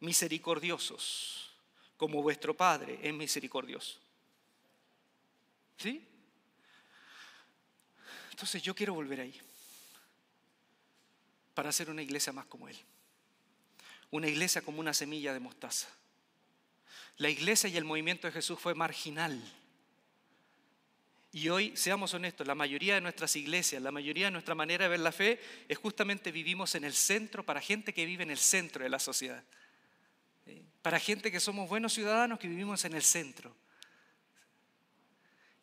[0.00, 1.50] misericordiosos,
[1.96, 4.03] como vuestro Padre es misericordioso.
[5.78, 6.06] ¿Sí?
[8.30, 9.40] Entonces yo quiero volver ahí
[11.54, 12.76] para hacer una iglesia más como Él.
[14.10, 15.88] Una iglesia como una semilla de mostaza.
[17.16, 19.40] La iglesia y el movimiento de Jesús fue marginal.
[21.32, 24.90] Y hoy, seamos honestos, la mayoría de nuestras iglesias, la mayoría de nuestra manera de
[24.90, 28.38] ver la fe es justamente vivimos en el centro para gente que vive en el
[28.38, 29.44] centro de la sociedad
[30.84, 33.56] para gente que somos buenos ciudadanos que vivimos en el centro.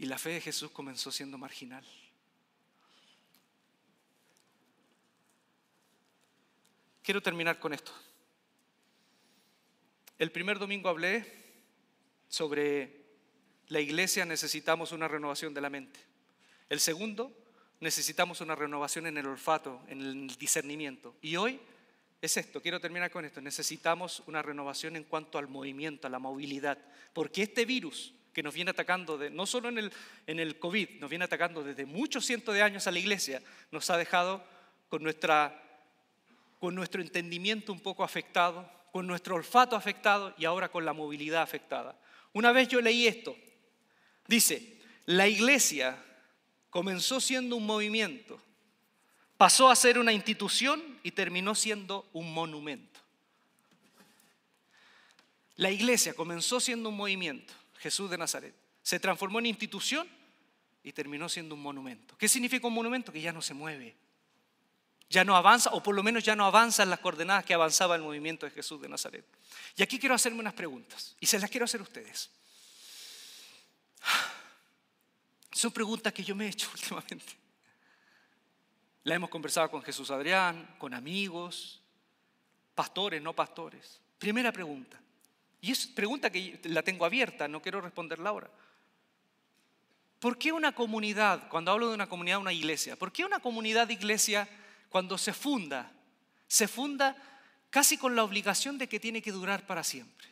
[0.01, 1.85] Y la fe de Jesús comenzó siendo marginal.
[7.03, 7.91] Quiero terminar con esto.
[10.17, 11.31] El primer domingo hablé
[12.29, 12.99] sobre
[13.67, 15.99] la iglesia necesitamos una renovación de la mente.
[16.67, 17.31] El segundo,
[17.79, 21.15] necesitamos una renovación en el olfato, en el discernimiento.
[21.21, 21.59] Y hoy
[22.23, 26.17] es esto, quiero terminar con esto, necesitamos una renovación en cuanto al movimiento, a la
[26.17, 26.79] movilidad,
[27.13, 29.93] porque este virus que nos viene atacando, de, no solo en el,
[30.27, 33.41] en el COVID, nos viene atacando desde muchos cientos de años a la iglesia,
[33.71, 34.43] nos ha dejado
[34.89, 35.61] con, nuestra,
[36.59, 41.41] con nuestro entendimiento un poco afectado, con nuestro olfato afectado y ahora con la movilidad
[41.41, 41.97] afectada.
[42.33, 43.35] Una vez yo leí esto,
[44.27, 45.97] dice, la iglesia
[46.69, 48.41] comenzó siendo un movimiento,
[49.37, 52.99] pasó a ser una institución y terminó siendo un monumento.
[55.57, 60.07] La iglesia comenzó siendo un movimiento, Jesús de Nazaret, se transformó en institución
[60.83, 62.15] y terminó siendo un monumento.
[62.17, 63.11] ¿Qué significa un monumento?
[63.11, 63.95] Que ya no se mueve,
[65.09, 67.95] ya no avanza, o por lo menos ya no avanza en las coordenadas que avanzaba
[67.95, 69.25] el movimiento de Jesús de Nazaret.
[69.75, 72.29] Y aquí quiero hacerme unas preguntas, y se las quiero hacer a ustedes.
[75.51, 77.33] Son preguntas que yo me he hecho últimamente.
[79.03, 81.81] La hemos conversado con Jesús Adrián, con amigos,
[82.75, 83.99] pastores, no pastores.
[84.19, 85.00] Primera pregunta.
[85.61, 88.49] Y es pregunta que la tengo abierta, no quiero responderla ahora.
[90.19, 93.87] ¿Por qué una comunidad, cuando hablo de una comunidad, una iglesia, por qué una comunidad
[93.87, 94.49] de iglesia
[94.89, 95.91] cuando se funda,
[96.47, 97.15] se funda
[97.69, 100.27] casi con la obligación de que tiene que durar para siempre?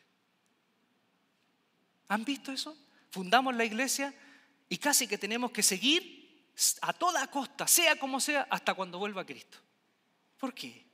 [2.07, 2.75] ¿Han visto eso?
[3.11, 4.13] Fundamos la iglesia
[4.67, 6.19] y casi que tenemos que seguir
[6.81, 9.59] a toda costa, sea como sea, hasta cuando vuelva Cristo.
[10.37, 10.88] ¿Por qué?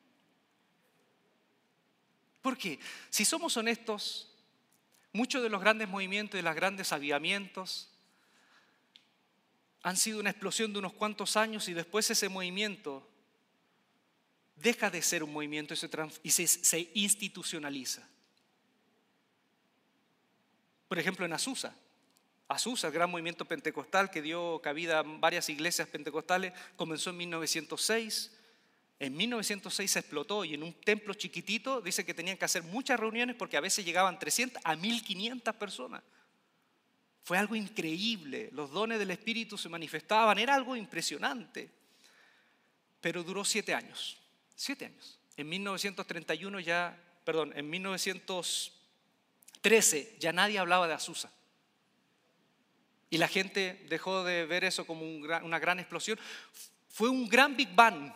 [2.46, 2.78] Porque
[3.10, 4.30] si somos honestos,
[5.14, 7.90] muchos de los grandes movimientos y los grandes avivamientos
[9.82, 13.10] han sido una explosión de unos cuantos años y después ese movimiento
[14.58, 15.74] deja de ser un movimiento
[16.22, 18.08] y se, se institucionaliza.
[20.88, 21.76] Por ejemplo, en Azusa.
[22.48, 28.32] Azusa, el gran movimiento pentecostal que dio cabida a varias iglesias pentecostales, comenzó en 1906.
[29.00, 33.00] En 1906 se explotó y en un templo chiquitito dice que tenían que hacer muchas
[33.00, 36.02] reuniones porque a veces llegaban 300 a 1500 personas.
[37.24, 41.72] Fue algo increíble, los dones del Espíritu se manifestaban, era algo impresionante.
[43.02, 44.18] Pero duró siete años,
[44.56, 45.20] siete años.
[45.36, 51.32] En 1931 ya, perdón, en 1913 ya nadie hablaba de Azusa.
[53.10, 56.20] Y la gente dejó de ver eso como una gran explosión.
[56.90, 58.14] Fue un gran Big Bang.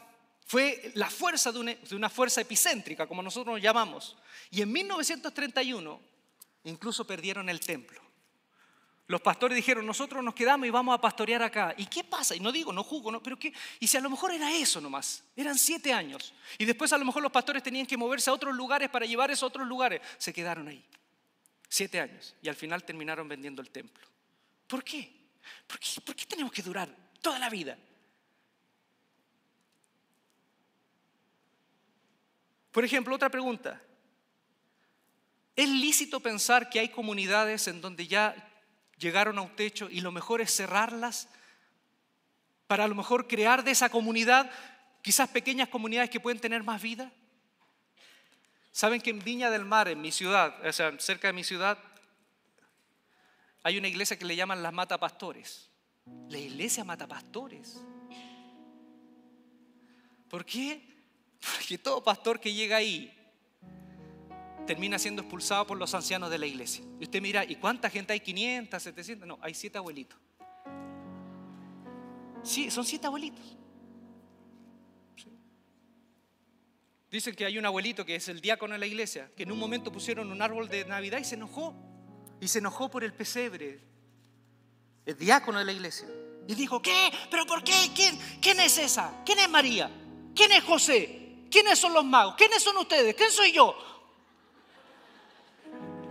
[0.49, 1.59] Fue la fuerza de
[1.95, 4.17] una, fuerza epicéntrica, como nosotros nos llamamos.
[4.49, 6.01] Y en 1931
[6.63, 8.01] incluso perdieron el templo.
[9.05, 11.75] Los pastores dijeron, nosotros nos quedamos y vamos a pastorear acá.
[11.77, 12.35] ¿Y qué pasa?
[12.35, 13.53] Y no digo, no juzgo, no, pero ¿qué?
[13.79, 16.33] Y si a lo mejor era eso nomás, eran siete años.
[16.57, 19.29] Y después a lo mejor los pastores tenían que moverse a otros lugares para llevar
[19.29, 20.01] eso a otros lugares.
[20.17, 20.83] Se quedaron ahí.
[21.67, 22.33] Siete años.
[22.41, 24.07] Y al final terminaron vendiendo el templo.
[24.65, 25.13] ¿Por qué?
[25.67, 26.89] ¿Por qué, ¿Por qué tenemos que durar
[27.21, 27.77] toda la vida?
[32.71, 33.81] Por ejemplo, otra pregunta.
[35.55, 38.35] ¿Es lícito pensar que hay comunidades en donde ya
[38.97, 41.27] llegaron a un techo y lo mejor es cerrarlas
[42.67, 44.49] para a lo mejor crear de esa comunidad
[45.01, 47.11] quizás pequeñas comunidades que pueden tener más vida?
[48.71, 51.77] ¿Saben que en Viña del Mar, en mi ciudad, o sea, cerca de mi ciudad,
[53.63, 55.69] hay una iglesia que le llaman las matapastores.
[56.29, 57.81] La iglesia matapastores.
[60.29, 60.98] ¿Por qué?
[61.39, 63.15] Porque todo pastor que llega ahí
[64.65, 66.83] termina siendo expulsado por los ancianos de la iglesia.
[66.99, 68.19] Y usted mira, ¿y cuánta gente hay?
[68.19, 69.27] ¿500, 700?
[69.27, 70.19] No, hay siete abuelitos.
[72.43, 73.57] Sí, son siete abuelitos.
[77.11, 79.57] Dicen que hay un abuelito que es el diácono de la iglesia, que en un
[79.57, 81.75] momento pusieron un árbol de Navidad y se enojó
[82.39, 83.79] y se enojó por el pesebre,
[85.05, 86.07] el diácono de la iglesia.
[86.47, 87.11] Y dijo, ¿qué?
[87.29, 87.91] ¿Pero por qué?
[87.95, 89.23] ¿Quién, ¿Quién es esa?
[89.25, 89.89] ¿Quién es María?
[90.35, 91.18] ¿Quién es José?
[91.49, 92.35] ¿Quiénes son los magos?
[92.35, 93.15] ¿Quiénes son ustedes?
[93.15, 93.75] ¿Quién soy yo?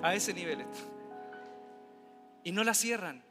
[0.03, 0.65] A ese nivel
[2.45, 3.23] Y no la cierran.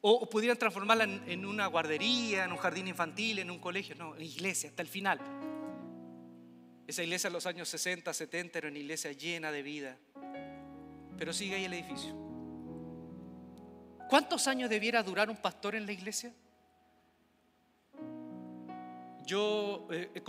[0.00, 3.94] O, pudieran transformarla en, en, una guardería, en un jardín infantil, en un colegio.
[3.94, 5.20] No, en iglesia, hasta el final.
[6.86, 9.96] Esa iglesia en los años 60, 70 era una iglesia llena de vida
[11.22, 12.12] pero sigue ahí el edificio.
[14.08, 16.32] ¿Cuántos años debiera durar un pastor en la iglesia?
[19.24, 20.22] Yo eh,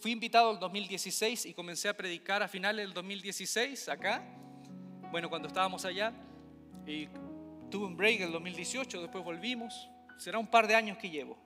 [0.00, 4.22] fui invitado en 2016 y comencé a predicar a finales del 2016 acá.
[5.10, 6.12] Bueno, cuando estábamos allá,
[6.86, 7.08] y
[7.70, 9.88] tuve un break en el 2018, después volvimos.
[10.18, 11.38] Será un par de años que llevo.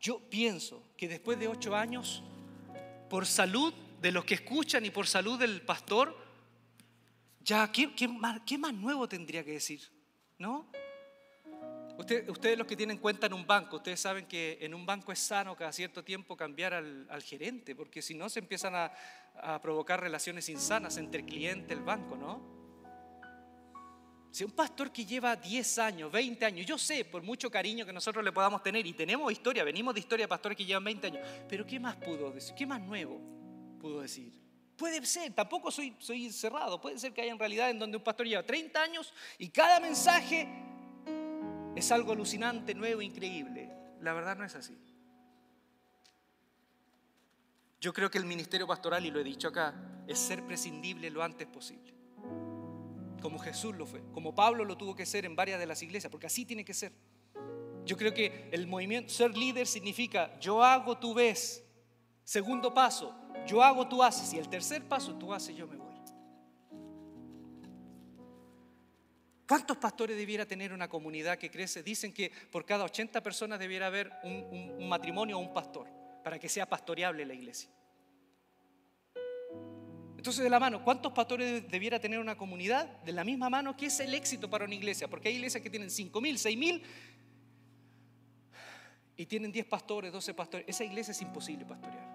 [0.00, 2.22] Yo pienso que después de ocho años,
[3.08, 6.16] por salud de los que escuchan y por salud del pastor,
[7.40, 9.80] ya, ¿qué, más, nuevo tendría que decir?
[10.38, 10.70] ¿No?
[11.98, 15.18] Ustedes los que tienen cuenta en un banco, ustedes saben que en un banco es
[15.18, 18.92] sano cada cierto tiempo cambiar al, gerente, porque si no se empiezan a,
[19.34, 22.58] a, provocar relaciones insanas entre el cliente y el banco, ¿no?
[24.30, 27.92] Si un pastor que lleva 10 años, 20 años, yo sé, por mucho cariño que
[27.92, 31.06] nosotros le podamos tener, y tenemos historia, venimos de historia de pastores que llevan 20
[31.08, 32.54] años, pero ¿qué más pudo decir?
[32.54, 33.20] ¿Qué más nuevo
[33.80, 34.32] pudo decir?
[34.76, 38.04] Puede ser, tampoco soy, soy cerrado, puede ser que haya en realidad en donde un
[38.04, 40.46] pastor lleva 30 años y cada mensaje
[41.78, 43.70] es algo alucinante, nuevo, increíble.
[44.00, 44.76] La verdad no es así.
[47.80, 49.74] Yo creo que el ministerio pastoral, y lo he dicho acá,
[50.06, 51.94] es ser prescindible lo antes posible.
[53.22, 56.10] Como Jesús lo fue, como Pablo lo tuvo que ser en varias de las iglesias,
[56.10, 56.92] porque así tiene que ser.
[57.84, 61.64] Yo creo que el movimiento, ser líder significa yo hago, tú ves.
[62.24, 63.14] Segundo paso,
[63.46, 64.32] yo hago, tú haces.
[64.34, 65.87] Y el tercer paso, tú haces, yo me voy.
[69.48, 71.82] ¿Cuántos pastores debiera tener una comunidad que crece?
[71.82, 75.88] Dicen que por cada 80 personas debiera haber un, matrimonio o un pastor
[76.22, 77.70] para que sea pastoreable la iglesia.
[80.18, 83.00] Entonces, de la mano, ¿cuántos pastores debiera tener una comunidad?
[83.04, 85.08] De la misma mano, ¿qué es el éxito para una iglesia?
[85.08, 86.82] Porque hay iglesias que tienen 5 mil, 6 mil
[89.16, 90.66] y tienen 10 pastores, 12 pastores.
[90.68, 92.06] Esa iglesia es imposible pastorear.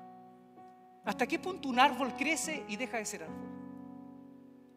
[1.03, 3.62] ¿Hasta qué punto un árbol crece y deja de ser árbol?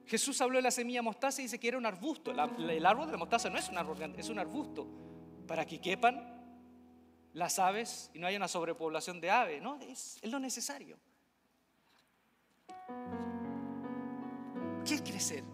[0.07, 2.31] Jesús habló de la semilla mostaza y dice que era un arbusto.
[2.31, 4.87] El árbol de la mostaza no es un árbol es un arbusto.
[5.47, 6.37] Para que quepan
[7.33, 9.79] las aves y no haya una sobrepoblación de aves, ¿no?
[9.81, 10.97] Es, lo necesario.
[14.87, 15.45] ¿Qué es crecer?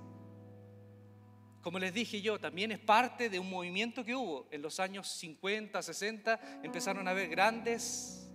[1.63, 5.09] Como les dije yo, también es parte de un movimiento que hubo en los años
[5.09, 8.31] 50, 60, empezaron a haber grandes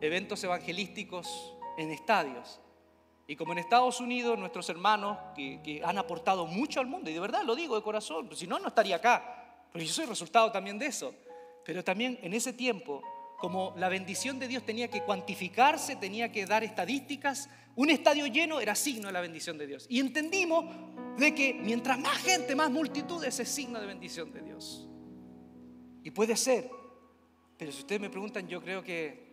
[0.00, 2.60] eventos evangelísticos en estadios.
[3.28, 7.20] Y como en Estados Unidos, nuestros hermanos que, han aportado mucho al mundo, y de
[7.20, 10.78] verdad lo digo de corazón, si no, no estaría acá, pero yo soy resultado también
[10.78, 11.14] de eso.
[11.64, 13.02] Pero también en ese tiempo,
[13.38, 18.60] como la bendición de Dios tenía que cuantificarse, tenía que dar estadísticas, un estadio lleno
[18.60, 19.86] era signo de la bendición de Dios.
[19.88, 20.64] Y entendimos
[21.18, 24.88] de que mientras más gente, más multitudes es signo de bendición de Dios.
[26.04, 26.70] Y puede ser,
[27.58, 29.25] pero si ustedes me preguntan, yo creo que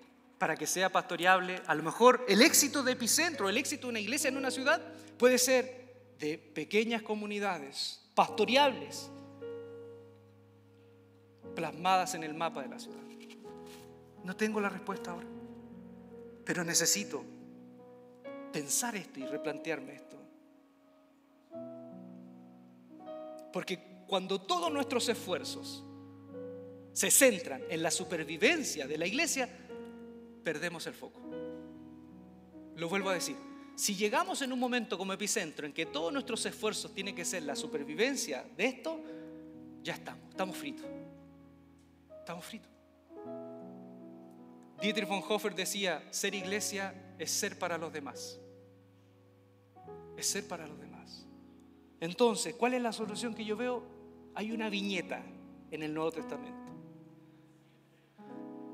[0.43, 4.01] para que sea pastoreable, a lo mejor el éxito de epicentro, el éxito de una
[4.01, 4.81] iglesia en una ciudad,
[5.17, 9.09] puede ser de pequeñas comunidades pastoreables
[11.55, 12.99] plasmadas en el mapa de la ciudad.
[14.25, 15.29] No tengo la respuesta ahora,
[16.43, 17.23] pero necesito
[18.51, 20.17] pensar esto y replantearme esto.
[23.53, 25.85] Porque cuando todos nuestros esfuerzos
[26.91, 29.62] se centran en la supervivencia de la iglesia,
[30.43, 31.21] perdemos el foco.
[32.75, 33.35] Lo vuelvo a decir,
[33.75, 37.43] si llegamos en un momento como epicentro en que todos nuestros esfuerzos tienen que ser
[37.43, 38.99] la supervivencia de esto,
[39.81, 40.85] ya estamos, estamos fritos.
[42.19, 42.71] Estamos fritos.
[44.79, 48.39] Dietrich von Hofer decía, ser iglesia es ser para los demás.
[50.17, 51.25] Es ser para los demás.
[51.99, 53.83] Entonces, ¿cuál es la solución que yo veo?
[54.35, 55.23] Hay una viñeta
[55.71, 56.63] en el Nuevo Testamento.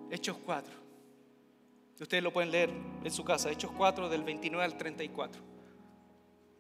[0.10, 0.89] Hechos 4.
[2.00, 2.70] Ustedes lo pueden leer
[3.04, 5.42] en su casa, Hechos 4 del 29 al 34.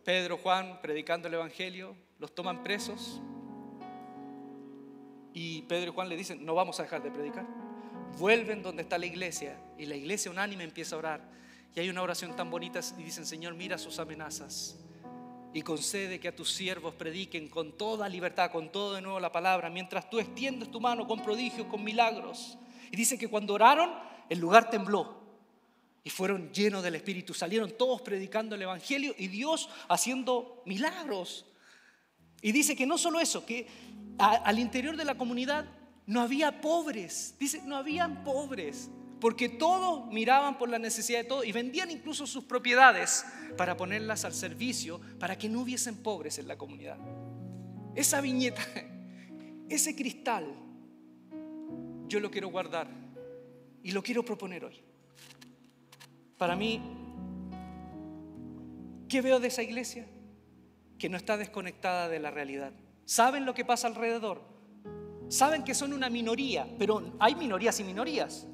[0.03, 3.21] Pedro, Juan, predicando el Evangelio, los toman presos
[5.33, 7.47] y Pedro y Juan le dicen, no vamos a dejar de predicar.
[8.17, 11.31] Vuelven donde está la iglesia y la iglesia unánime empieza a orar.
[11.73, 14.77] Y hay una oración tan bonita y dicen, Señor, mira sus amenazas
[15.53, 19.31] y concede que a tus siervos prediquen con toda libertad, con todo de nuevo la
[19.31, 22.57] palabra, mientras tú extiendes tu mano con prodigios, con milagros.
[22.91, 23.89] Y dice que cuando oraron,
[24.27, 25.18] el lugar tembló
[26.03, 27.33] y fueron llenos del Espíritu.
[27.33, 31.45] Salieron todos predicando el Evangelio y Dios haciendo milagros.
[32.41, 33.67] Y dice que no solo eso, que
[34.17, 35.65] al interior de la comunidad
[36.05, 37.35] no había pobres.
[37.39, 38.89] Dice, no habían pobres.
[39.19, 43.25] Porque todos miraban por la necesidad de todo y vendían incluso sus propiedades
[43.57, 46.97] para ponerlas al servicio para que no hubiesen pobres en la comunidad.
[47.95, 48.61] Esa viñeta,
[49.69, 50.45] ese cristal,
[52.07, 52.87] yo lo quiero guardar
[53.83, 54.81] y lo quiero proponer hoy.
[56.39, 56.81] Para mí,
[59.07, 60.07] ¿qué veo de esa iglesia?
[60.97, 62.73] Que no está desconectada de la realidad
[63.09, 64.39] saben lo que pasa alrededor,
[65.29, 68.45] saben que son una minoría, pero hay minorías y minorías.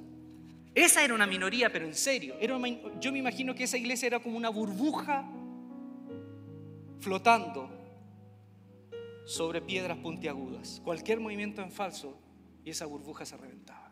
[0.73, 2.35] Esa era una minoría, pero en serio.
[2.39, 5.29] yo me imagino que esa iglesia era como una burbuja
[7.01, 7.69] flotando
[9.25, 10.81] sobre piedras puntiagudas.
[10.85, 12.17] Cualquier movimiento en falso
[12.63, 13.84] y esa burbuja se reventaba.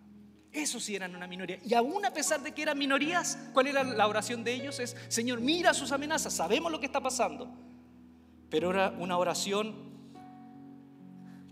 [0.53, 1.57] Eso sí eran una minoría.
[1.65, 4.79] Y aún a pesar de que eran minorías, ¿cuál era la oración de ellos?
[4.79, 7.49] Es, Señor, mira sus amenazas, sabemos lo que está pasando.
[8.51, 9.91] Pero era una oración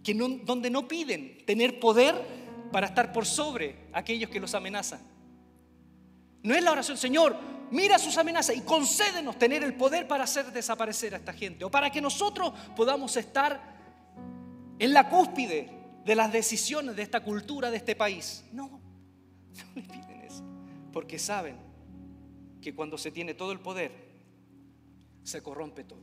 [0.04, 2.16] que donde no piden tener poder
[2.72, 5.02] para estar por sobre aquellos que los amenazan.
[6.43, 7.36] No es la oración, Señor,
[7.72, 11.72] mira sus amenazas y concédenos tener el poder para hacer desaparecer a esta gente o
[11.72, 13.60] para que nosotros podamos estar
[14.78, 15.70] en la cúspide
[16.06, 18.43] de las decisiones de esta cultura, de este país.
[18.52, 18.82] No,
[19.58, 20.43] no le piden eso,
[20.91, 21.56] porque saben
[22.62, 23.91] que cuando se tiene todo el poder,
[25.24, 26.02] se corrompe todo.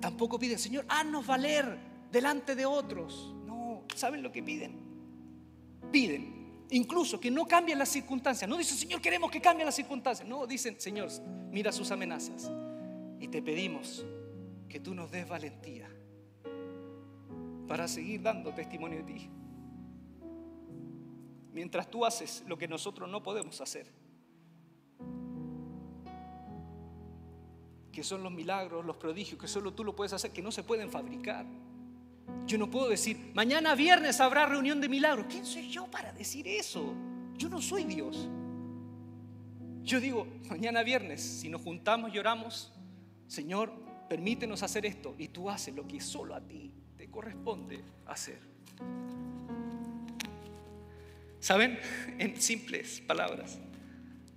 [0.00, 1.78] Tampoco piden, Señor, haznos valer
[2.10, 3.34] delante de otros.
[3.46, 4.78] No, ¿saben lo que piden?
[5.90, 6.38] Piden
[6.70, 8.48] incluso que no cambien las circunstancias.
[8.48, 10.28] No dicen, Señor, queremos que cambien las circunstancias.
[10.28, 11.08] No, dicen, Señor,
[11.50, 12.50] mira sus amenazas.
[13.20, 14.04] Y te pedimos
[14.68, 15.88] que tú nos des valentía
[17.66, 19.30] para seguir dando testimonio de ti.
[21.58, 23.90] Mientras tú haces lo que nosotros no podemos hacer.
[27.90, 30.62] Que son los milagros, los prodigios, que solo tú lo puedes hacer, que no se
[30.62, 31.44] pueden fabricar.
[32.46, 35.26] Yo no puedo decir, mañana viernes habrá reunión de milagros.
[35.28, 36.94] ¿Quién soy yo para decir eso?
[37.36, 38.28] Yo no soy Dios.
[39.82, 42.72] Yo digo, mañana viernes, si nos juntamos y oramos,
[43.26, 43.72] Señor,
[44.08, 45.16] permítenos hacer esto.
[45.18, 48.57] Y tú haces lo que solo a ti te corresponde hacer.
[51.40, 51.78] ¿Saben?
[52.18, 53.58] En simples palabras,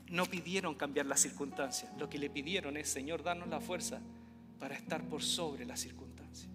[0.09, 1.91] no pidieron cambiar las circunstancias.
[1.97, 4.01] Lo que le pidieron es, Señor, danos la fuerza
[4.59, 6.49] para estar por sobre las circunstancias.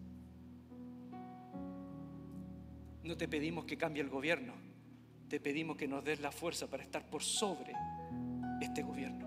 [3.03, 4.53] No te pedimos que cambie el gobierno,
[5.29, 7.73] te pedimos que nos des la fuerza para estar por sobre
[8.61, 9.27] este gobierno,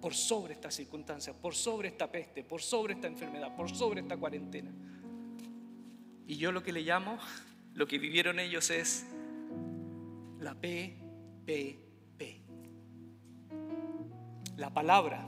[0.00, 4.16] por sobre estas circunstancias, por sobre esta peste, por sobre esta enfermedad, por sobre esta
[4.16, 4.70] cuarentena.
[6.26, 7.18] Y yo lo que le llamo,
[7.74, 9.06] lo que vivieron ellos es
[10.42, 10.98] la P,
[11.46, 11.78] P,
[12.18, 12.42] P.
[14.56, 15.24] La palabra,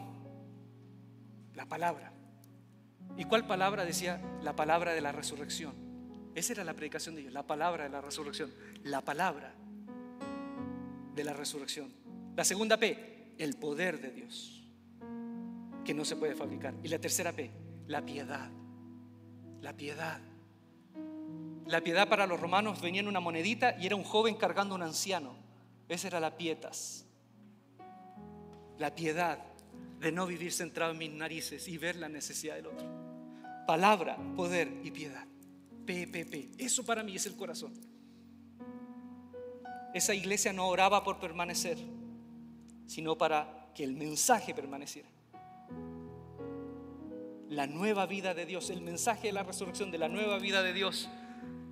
[1.55, 2.13] la palabra.
[3.17, 4.21] ¿Y cuál palabra decía?
[4.43, 5.73] La palabra de la resurrección.
[6.35, 8.53] Esa era la predicación de ellos, la palabra de la resurrección,
[8.83, 9.55] la palabra
[11.15, 11.93] de la resurrección.
[12.35, 14.69] La segunda P, el poder de Dios,
[15.85, 16.75] que no se puede fabricar.
[16.83, 17.53] Y la tercera P,
[17.87, 18.51] la piedad,
[19.61, 20.21] la piedad.
[21.67, 24.83] La piedad para los romanos venía en una monedita y era un joven cargando un
[24.83, 25.35] anciano.
[25.89, 27.07] Esa era la pietas.
[28.79, 29.39] La piedad
[30.01, 32.87] de no vivir centrado en mis narices y ver la necesidad del otro.
[33.67, 35.27] Palabra, poder y piedad.
[35.87, 36.61] PPP.
[36.61, 37.73] Eso para mí es el corazón.
[39.95, 41.79] Esa iglesia no oraba por permanecer,
[42.87, 45.09] sino para que el mensaje permaneciera.
[47.49, 50.73] La nueva vida de Dios, el mensaje de la resurrección de la nueva vida de
[50.73, 51.09] Dios,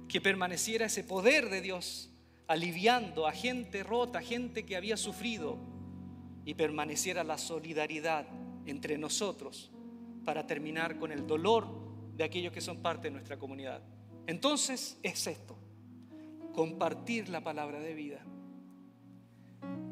[0.08, 2.10] que permaneciera ese poder de Dios,
[2.46, 5.58] aliviando a gente rota, gente que había sufrido,
[6.44, 8.26] y permaneciera la solidaridad
[8.66, 9.70] entre nosotros
[10.24, 11.66] para terminar con el dolor
[12.16, 13.82] de aquellos que son parte de nuestra comunidad.
[14.26, 15.56] Entonces es esto,
[16.54, 18.24] compartir la palabra de vida,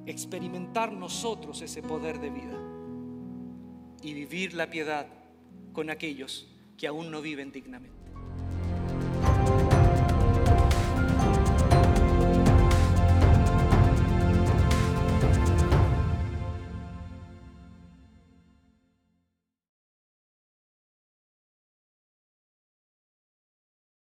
[0.06, 2.58] experimentar nosotros ese poder de vida
[4.02, 5.06] y vivir la piedad
[5.72, 7.99] con aquellos que aún no viven dignamente.